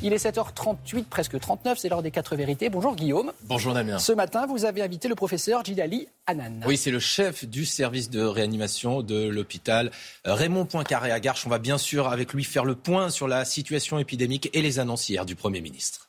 [0.00, 2.68] Il est 7h38, presque 39, c'est l'heure des quatre vérités.
[2.70, 3.32] Bonjour Guillaume.
[3.44, 3.98] Bonjour Damien.
[3.98, 6.62] Ce matin, vous avez invité le professeur Gilali Hanan.
[6.66, 9.90] Oui, c'est le chef du service de réanimation de l'hôpital
[10.24, 11.46] Raymond Poincaré à Garches.
[11.46, 14.78] On va bien sûr avec lui faire le point sur la situation épidémique et les
[14.78, 16.07] annonces hier du Premier ministre.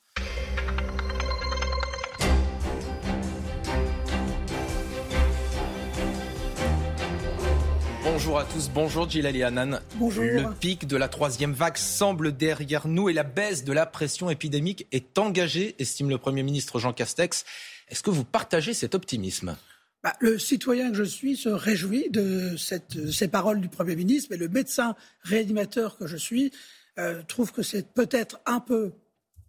[8.20, 9.80] Bonjour à tous, bonjour Gilali Hanan.
[9.96, 10.26] Bonjour.
[10.26, 14.30] Le pic de la troisième vague semble derrière nous et la baisse de la pression
[14.30, 17.46] épidémique est engagée, estime le Premier ministre Jean Castex.
[17.88, 19.56] Est-ce que vous partagez cet optimisme?
[20.04, 24.38] Bah, le citoyen que je suis se réjouit de ces paroles du Premier ministre, mais
[24.38, 26.52] le médecin réanimateur que je suis
[26.98, 28.92] euh, trouve que c'est peut-être un peu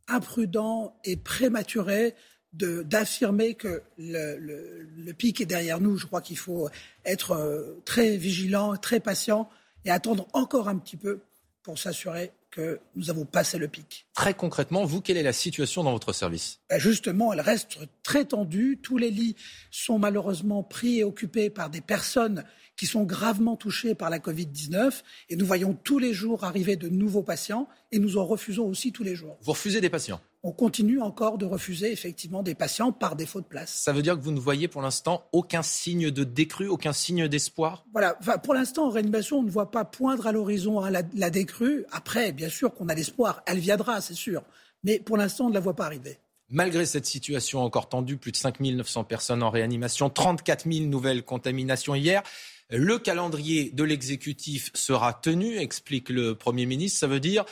[0.06, 2.14] imprudent et prématuré
[2.52, 5.96] d'affirmer que le, pic est derrière nous.
[5.96, 6.68] Je crois qu'il faut
[7.04, 9.48] être euh, très vigilant, très patient
[9.84, 11.20] et attendre encore un petit peu
[11.62, 14.06] pour s'assurer que nous avons passé le pic.
[14.14, 16.58] Très concrètement, vous, quelle est la situation dans votre service?
[16.68, 18.78] Ben Justement, elle reste très tendue.
[18.82, 19.36] Tous les lits
[19.70, 22.44] sont malheureusement pris et occupés par des personnes
[22.76, 25.02] qui sont gravement touchées par la Covid-19.
[25.28, 28.90] Et nous voyons tous les jours arriver de nouveaux patients et nous en refusons aussi
[28.90, 29.38] tous les jours.
[29.42, 30.20] Vous refusez des patients?
[30.42, 33.70] On continue encore de refuser effectivement des patients par défaut de place.
[33.70, 37.28] Ça veut dire que vous ne voyez pour l'instant aucun signe de décrue, aucun signe
[37.28, 37.84] d'espoir?
[37.92, 41.84] Voilà, pour l'instant en réanimation, on ne voit pas poindre à l'horizon hein, la, décrue.
[41.92, 44.42] Après, bien sûr qu'on a l'espoir, elle viendra, c'est sûr.
[44.82, 46.18] Mais pour l'instant, on ne la voit pas arriver.
[46.48, 51.22] Malgré cette situation encore tendue, plus de 5 900 personnes en réanimation, 34 000 nouvelles
[51.22, 52.22] contaminations hier.
[52.70, 57.00] Le calendrier de l'exécutif sera tenu, explique le Premier ministre.
[57.00, 57.44] Ça veut dire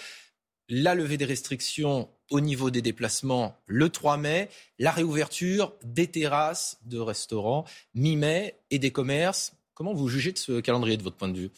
[0.68, 4.48] la levée des restrictions au niveau des déplacements le 3 mai,
[4.78, 9.52] la réouverture des terrasses de restaurants mi-mai et des commerces.
[9.74, 11.50] Comment vous jugez de ce calendrier de votre point de vue?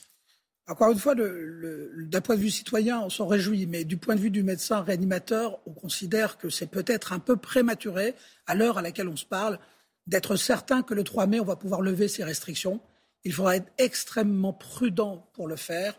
[0.68, 4.20] Encore une fois, d'un point de vue citoyen, on s'en réjouit, mais du point de
[4.20, 8.14] vue du médecin réanimateur, on considère que c'est peut-être un peu prématuré,
[8.46, 9.58] à l'heure à laquelle on se parle,
[10.06, 12.80] d'être certain que le 3 mai, on va pouvoir lever ces restrictions.
[13.24, 15.94] Il faudra être extrêmement prudent pour le faire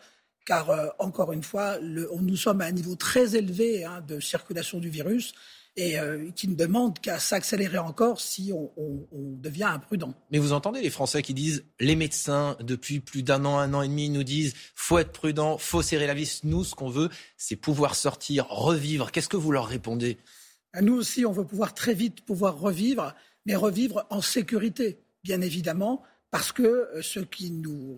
[0.46, 4.79] car euh, encore une fois, nous sommes à un niveau très élevé hein, de circulation
[4.79, 5.34] du virus
[5.78, 8.72] et euh, qui ne demande qu'à s'accélérer encore si on,
[9.13, 10.13] devient imprudent.
[10.29, 13.81] Mais vous entendez les Français qui disent, les médecins depuis plus d'un an, un an
[13.81, 16.44] et demi nous disent, faut être prudent, faut serrer la vis.
[16.44, 19.12] Nous, ce qu'on veut, c'est pouvoir sortir, revivre.
[19.12, 20.18] Qu'est-ce que vous leur répondez?
[20.73, 23.16] À Nous aussi, on veut pouvoir très vite pouvoir revivre,
[23.46, 27.97] mais revivre en sécurité, bien évidemment, parce que euh, qui nous,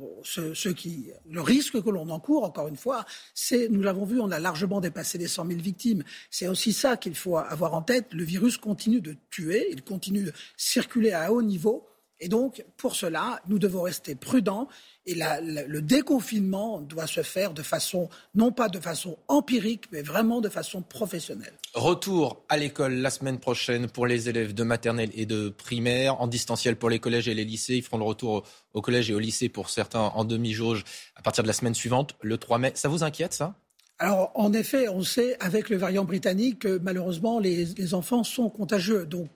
[0.75, 3.05] qui, le risque que l'on encourt, encore une fois,
[3.35, 6.03] c'est, nous l'avons vu, on a largement dépassé les 100 000 victimes.
[6.31, 8.07] C'est aussi ça qu'il faut avoir en tête.
[8.11, 11.87] Le virus continue de tuer, il continue de circuler à haut niveau.
[12.19, 14.67] Et donc, pour cela, nous devons rester prudents
[15.05, 20.39] et le déconfinement doit se faire de façon, non pas de façon empirique, mais vraiment
[20.39, 21.53] de façon professionnelle.
[21.73, 26.27] Retour à l'école la semaine prochaine pour les élèves de maternelle et de primaire, en
[26.27, 27.75] distanciel pour les collèges et les lycées.
[27.75, 30.85] Ils feront le retour au collège et au lycée pour certains en demi-jauge
[31.15, 32.71] à partir de la semaine suivante, le 3 mai.
[32.75, 33.55] Ça vous inquiète, ça?
[33.99, 38.49] Alors, en effet, on sait avec le variant britannique que malheureusement, les, les enfants sont
[38.49, 39.05] contagieux.
[39.05, 39.29] Donc,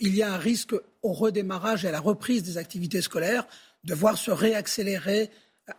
[0.00, 3.46] il y a un risque au redémarrage et à la reprise des activités scolaires
[3.84, 5.30] de voir se réaccélérer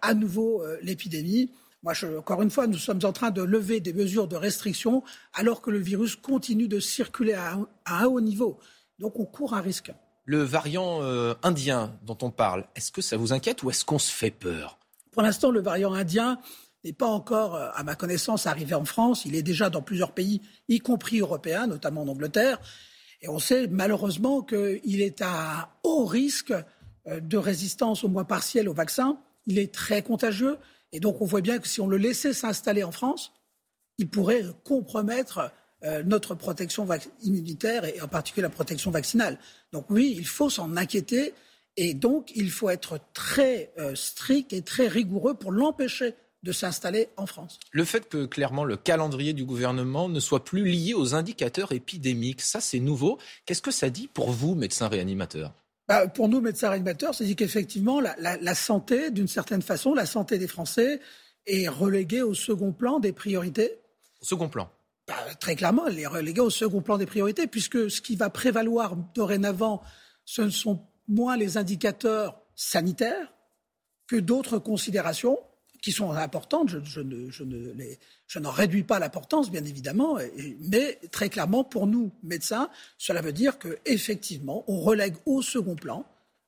[0.01, 1.51] à nouveau euh, l'épidémie.
[1.83, 5.03] Moi, encore une fois, nous sommes en train de lever des mesures de restriction
[5.33, 8.59] alors que le virus continue de circuler à, un haut niveau.
[8.99, 9.91] Donc on court un risque.
[10.25, 13.99] Le variant euh, indien dont on parle, est-ce que ça vous inquiète ou est-ce qu'on
[13.99, 14.77] se fait peur?
[15.11, 16.39] Pour l'instant, le variant indien
[16.83, 19.25] n'est pas encore, euh, à ma connaissance, arrivé en France.
[19.25, 22.59] Il est déjà dans plusieurs pays, y compris européens, notamment en Angleterre.
[23.21, 26.53] Et on sait malheureusement qu'il est à haut risque
[27.07, 29.19] euh, de résistance au moins partielle au vaccin.
[29.45, 30.57] Il est très contagieux.
[30.91, 33.31] Et donc, on voit bien que si on le laissait s'installer en France,
[33.97, 35.51] il pourrait compromettre
[35.83, 36.87] euh, notre protection
[37.21, 39.37] immunitaire et en particulier la protection vaccinale.
[39.71, 41.33] Donc oui, il faut s'en inquiéter
[41.77, 47.09] et donc il faut être très euh, strict et très rigoureux pour l'empêcher de s'installer
[47.17, 47.59] en France.
[47.71, 52.41] Le fait que clairement le calendrier du gouvernement ne soit plus lié aux indicateurs épidémiques,
[52.41, 53.17] ça c'est nouveau.
[53.45, 55.53] Qu'est-ce que ça dit pour vous, médecin réanimateur
[55.89, 60.37] bah, pour nous, médecins réanimateurs, ça dit qu'effectivement, la, santé, d'une certaine façon, la santé
[60.37, 61.01] des Français
[61.47, 63.79] est reléguée au second plan des priorités.
[64.21, 64.69] Au second plan
[65.07, 68.29] bah, Très clairement, elle est reléguée au second plan des priorités, puisque ce qui va
[68.29, 69.81] prévaloir dorénavant,
[70.25, 73.33] ce ne sont moins les indicateurs sanitaires
[74.05, 75.39] que d'autres considérations
[75.81, 76.69] qui sont importantes.
[76.69, 80.17] Je, ne, je n'en réduis pas l'importance, bien évidemment,
[80.61, 86.05] mais très clairement, pour nous, médecins, cela veut dire qu'effectivement, on relègue au second plan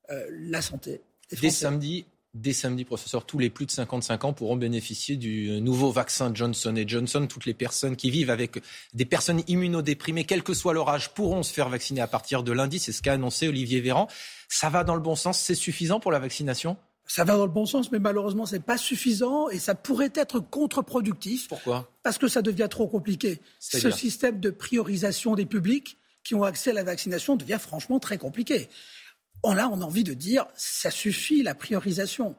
[0.09, 1.01] euh, la santé.
[1.41, 5.91] Dès samedi, Dès samedi, professeur, tous les plus de 55 ans pourront bénéficier du nouveau
[5.91, 7.27] vaccin Johnson Johnson.
[7.27, 8.63] Toutes les personnes qui vivent avec
[8.93, 12.53] des personnes immunodéprimées, quel que soit leur âge, pourront se faire vacciner à partir de
[12.53, 12.79] lundi.
[12.79, 14.07] C'est ce qu'a annoncé Olivier Véran.
[14.47, 15.39] Ça va dans le bon sens.
[15.39, 16.77] C'est suffisant pour la vaccination?
[17.13, 20.13] Ça va dans le bon sens, mais malheureusement, ce n'est pas suffisant et ça pourrait
[20.15, 21.49] être contre-productif.
[21.49, 21.91] Pourquoi?
[22.03, 23.41] Parce que ça devient trop compliqué.
[23.59, 28.17] Ce système de priorisation des publics qui ont accès à la vaccination devient franchement très
[28.17, 28.69] compliqué.
[29.43, 32.33] Là, on a envie de dire, ça suffit la priorisation.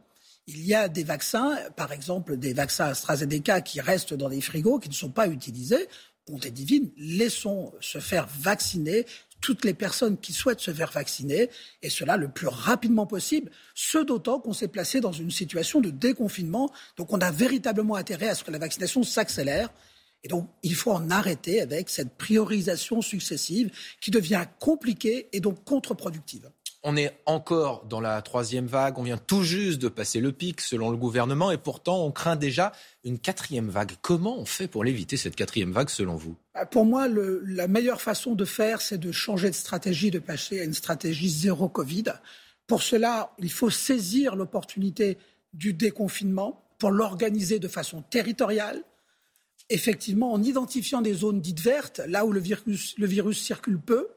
[0.46, 4.78] Il y a des vaccins, par exemple des vaccins AstraZeneca qui restent dans des frigos,
[4.78, 5.86] qui ne sont pas utilisés.
[6.26, 9.04] Bonté divine, laissons se faire vacciner
[9.42, 11.50] toutes les personnes qui souhaitent se faire vacciner,
[11.82, 15.90] et cela le plus rapidement possible, ce d'autant qu'on s'est placé dans une situation de
[15.90, 16.72] déconfinement.
[16.96, 19.68] Donc on a véritablement intérêt à ce que la vaccination s'accélère.
[20.24, 25.64] Et donc, il faut en arrêter avec cette priorisation successive qui devient compliquée et donc
[25.64, 26.48] contre-productive.
[26.84, 30.60] On est encore dans la troisième vague, on vient tout juste de passer le pic
[30.60, 32.72] selon le gouvernement et pourtant on craint déjà
[33.04, 33.92] une quatrième vague.
[34.02, 36.34] Comment on fait pour l'éviter cette quatrième vague selon vous?
[36.54, 40.60] Bah, Pour moi, la meilleure façon de faire, c'est de changer de stratégie, de passer
[40.60, 42.04] à une stratégie zéro Covid.
[42.66, 45.18] Pour cela, il faut saisir l'opportunité
[45.52, 48.82] du déconfinement pour l'organiser de façon territoriale,
[49.70, 54.08] effectivement en identifiant des zones dites vertes, là où le virus, le virus circule peu,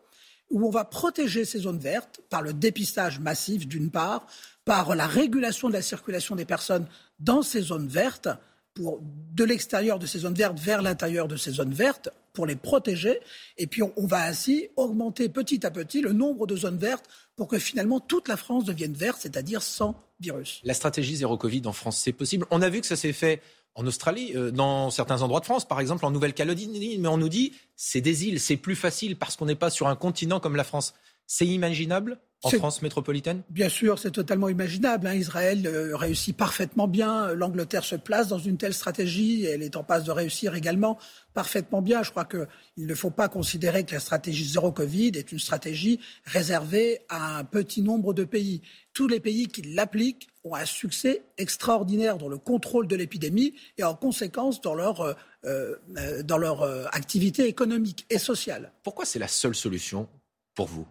[0.56, 4.26] où on va protéger ces zones vertes par le dépistage massif d'une part,
[4.64, 6.88] par la régulation de la circulation des personnes
[7.20, 8.30] dans ces zones vertes,
[8.78, 13.20] de l'extérieur de ces zones vertes vers l'intérieur de ces zones vertes, pour les protéger.
[13.58, 17.06] Et puis on, on, va ainsi augmenter petit à petit le nombre de zones vertes
[17.36, 20.62] pour que finalement toute la France devienne verte, c'est-à-dire sans virus.
[20.64, 22.46] La stratégie zéro Covid en France, c'est possible.
[22.50, 23.42] On a vu que ça s'est fait
[23.76, 27.30] en Australie, euh, dans certains endroits de France, par exemple en Nouvelle-Calédonie, mais on nous
[27.30, 30.56] dit c'est des îles, c'est plus facile parce qu'on n'est pas sur un continent comme
[30.56, 30.94] la France.
[31.28, 33.42] C'est imaginable en France métropolitaine?
[33.50, 35.08] Bien sûr, c'est totalement imaginable.
[35.08, 35.16] Hein.
[35.16, 37.34] Israël euh, réussit parfaitement bien.
[37.34, 39.46] L'Angleterre se place dans une telle stratégie.
[39.46, 40.98] Elle est en passe de réussir également
[41.34, 42.04] parfaitement bien.
[42.04, 42.48] Je crois qu'il
[42.78, 47.44] ne faut pas considérer que la stratégie zéro Covid est une stratégie réservée à un
[47.44, 48.62] petit nombre de pays.
[48.96, 53.84] Tous les pays qui l'appliquent ont un succès extraordinaire dans le contrôle de l'épidémie et
[53.84, 55.14] en conséquence dans leur, euh,
[55.46, 56.64] euh, dans leur
[56.96, 58.72] activité économique et sociale.
[58.84, 60.08] Pourquoi c'est la seule solution
[60.56, 60.88] pour vous?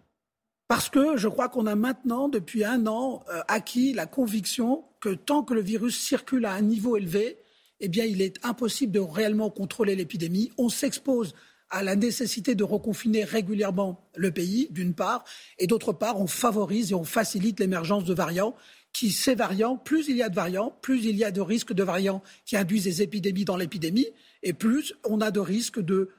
[0.67, 5.09] Parce que je crois qu'on a maintenant, depuis un an, euh, acquis la conviction que
[5.09, 7.37] tant que le virus circule à un niveau élevé,
[7.79, 10.51] eh bien, il est impossible de réellement contrôler l'épidémie.
[10.57, 11.35] On s'expose
[11.69, 15.23] à la nécessité de reconfiner régulièrement le pays, d'une part,
[15.57, 18.55] et d'autre part, on favorise et on facilite l'émergence de variants
[18.93, 21.73] qui, ces variants, plus il y a de variants, plus il y a de risques
[21.73, 24.07] de variants qui induisent des épidémies dans l'épidémie,
[24.41, 26.11] et plus on a de risques de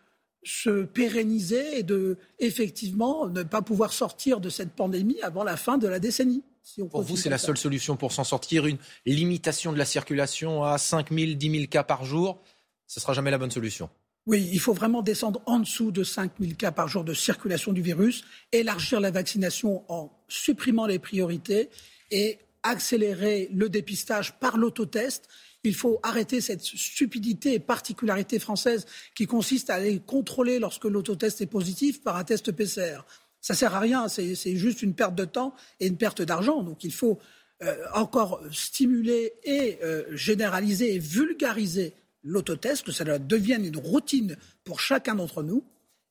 [0.45, 5.79] se pérenniser et de effectivement ne pas pouvoir sortir de cette pandémie avant la fin
[5.79, 6.45] de la décennie.
[6.91, 10.77] pour vous, c'est la seule solution pour s'en sortir, une limitation de la circulation à
[10.77, 12.43] 5 000, 10 000 cas par jour,
[12.87, 13.89] ce ne sera jamais la bonne solution.
[14.27, 17.73] Oui, il faut vraiment descendre en dessous de 5 000 cas par jour de circulation
[17.73, 21.71] du virus, élargir la vaccination en supprimant les priorités
[22.11, 25.29] et accélérer le dépistage par l'autotest
[25.67, 31.41] il faut arrêter cette stupidité et particularité française qui consiste à aller contrôler lorsque l'autotest
[31.41, 33.01] est positif par un test PCR.
[33.41, 36.63] Ça ne sert à rien, c'est juste une perte de temps et une perte d'argent.
[36.63, 37.19] Donc il faut
[37.63, 41.95] euh, encore stimuler et euh, généraliser et vulgariser
[42.27, 45.65] l'autotest, que cela devienne une routine pour chacun d'entre nous.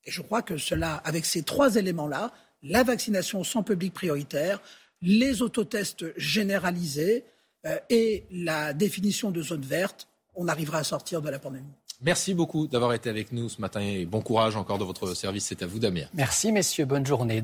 [0.06, 2.32] Et je crois que cela, avec ces trois éléments-là,
[2.64, 4.62] la vaccination sans public prioritaire,
[5.02, 7.26] les autotests généralisés,
[7.66, 11.66] euh, et la définition de zone verte, on arrivera à sortir de la pandémie.
[12.02, 15.46] Merci beaucoup d'avoir été avec nous ce matin et bon courage encore de votre service.
[15.46, 16.06] C'est à vous, Damien.
[16.14, 16.86] Merci, messieurs.
[16.86, 17.34] Bonne journée.